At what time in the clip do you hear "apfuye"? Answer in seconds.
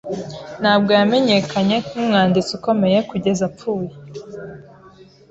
3.49-3.91